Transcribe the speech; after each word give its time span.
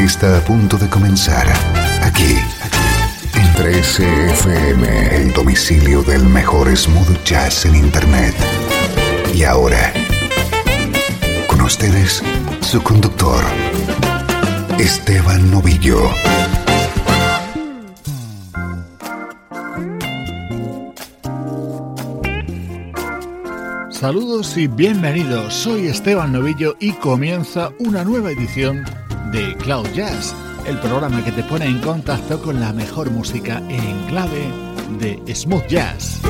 Está 0.00 0.38
a 0.38 0.40
punto 0.40 0.76
de 0.76 0.88
comenzar 0.88 1.46
aquí 2.02 2.36
en 3.34 3.46
13FM, 3.54 5.12
el 5.12 5.32
domicilio 5.32 6.02
del 6.02 6.24
mejor 6.24 6.74
smooth 6.76 7.22
jazz 7.24 7.64
en 7.64 7.76
Internet. 7.76 8.34
Y 9.34 9.44
ahora, 9.44 9.92
con 11.46 11.60
ustedes, 11.60 12.22
su 12.60 12.82
conductor, 12.82 13.44
Esteban 14.78 15.50
Novillo. 15.50 16.10
Saludos 23.90 24.56
y 24.58 24.66
bienvenidos, 24.66 25.54
soy 25.54 25.86
Esteban 25.86 26.32
Novillo 26.32 26.76
y 26.78 26.92
comienza 26.92 27.70
una 27.78 28.04
nueva 28.04 28.32
edición 28.32 28.84
de 29.34 29.56
Cloud 29.56 29.88
Jazz, 29.94 30.32
el 30.64 30.78
programa 30.78 31.24
que 31.24 31.32
te 31.32 31.42
pone 31.42 31.66
en 31.66 31.80
contacto 31.80 32.40
con 32.40 32.60
la 32.60 32.72
mejor 32.72 33.10
música 33.10 33.60
en 33.68 34.06
clave 34.06 34.48
de 35.00 35.34
smooth 35.34 35.66
jazz. 35.66 36.20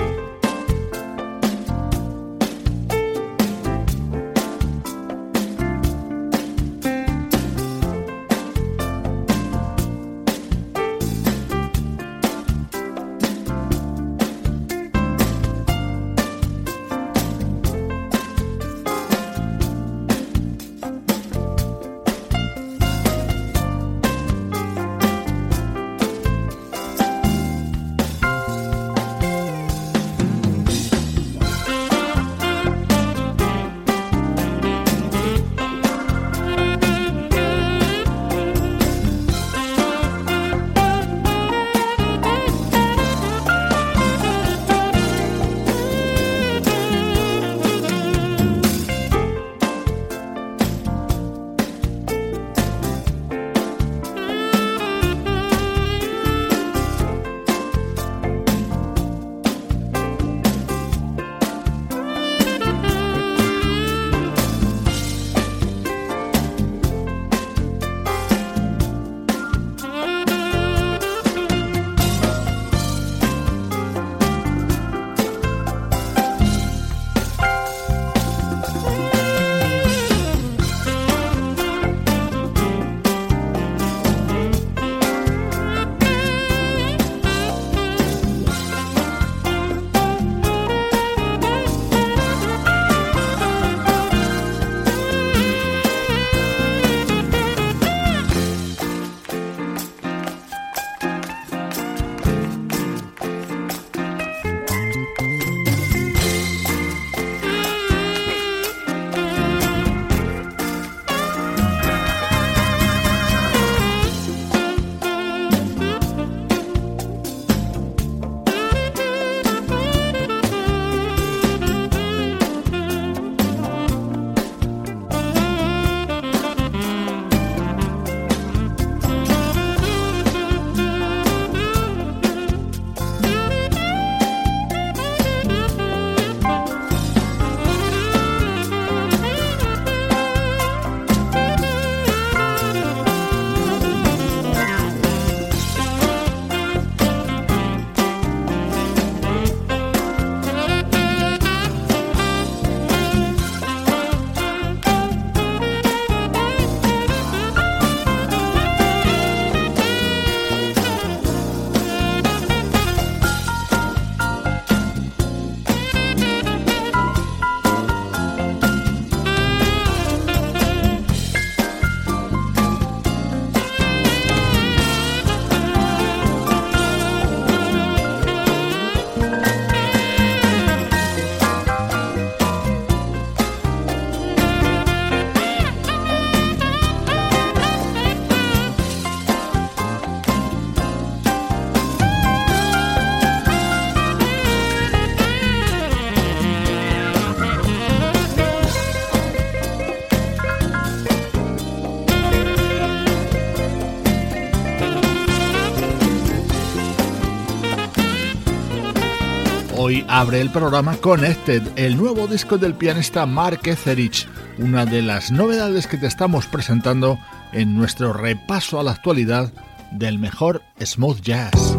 Hoy 209.84 210.02
abre 210.08 210.40
el 210.40 210.48
programa 210.48 210.96
Connected, 210.96 211.62
el 211.76 211.98
nuevo 211.98 212.26
disco 212.26 212.56
del 212.56 212.72
pianista 212.72 213.26
Mark 213.26 213.60
Etheridge, 213.64 214.26
una 214.56 214.86
de 214.86 215.02
las 215.02 215.30
novedades 215.30 215.86
que 215.86 215.98
te 215.98 216.06
estamos 216.06 216.46
presentando 216.46 217.18
en 217.52 217.76
nuestro 217.76 218.14
repaso 218.14 218.80
a 218.80 218.82
la 218.82 218.92
actualidad 218.92 219.52
del 219.90 220.18
mejor 220.18 220.62
smooth 220.82 221.20
jazz. 221.20 221.76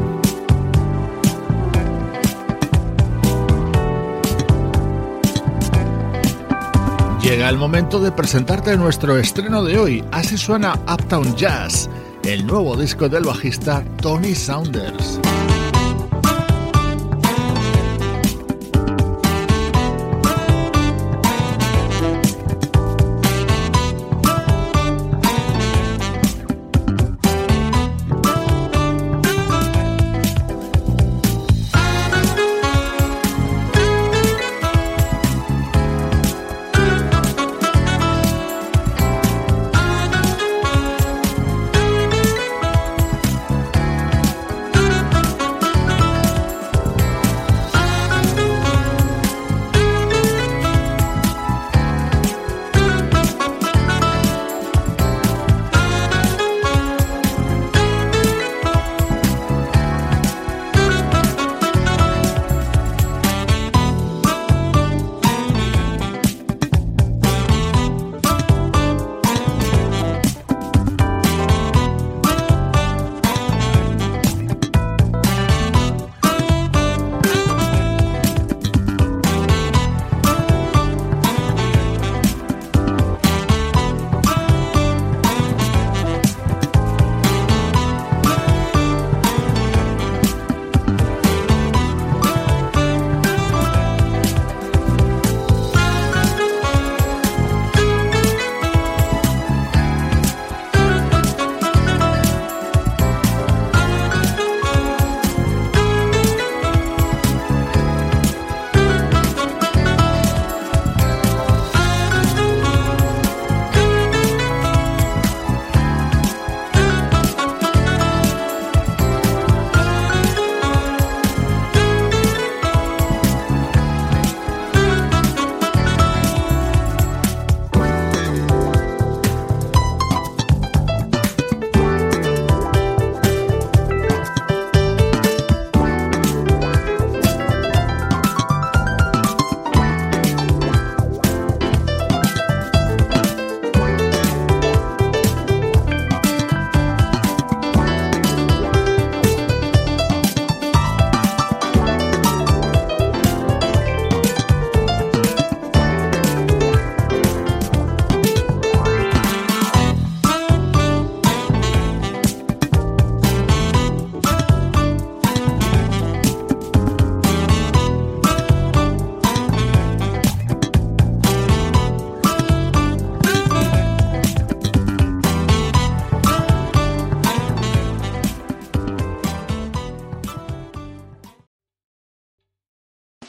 Llega 7.23 7.49
el 7.49 7.57
momento 7.57 7.99
de 7.99 8.11
presentarte 8.11 8.77
nuestro 8.77 9.17
estreno 9.17 9.63
de 9.63 9.79
hoy. 9.79 10.03
Así 10.11 10.37
suena 10.37 10.75
Uptown 10.87 11.35
Jazz, 11.35 11.89
el 12.23 12.45
nuevo 12.45 12.77
disco 12.77 13.09
del 13.09 13.23
bajista 13.23 13.83
Tony 13.99 14.35
Saunders. 14.35 15.19